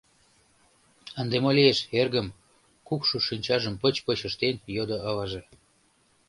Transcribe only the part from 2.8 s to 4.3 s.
кукшо шинчажым пыч-пыч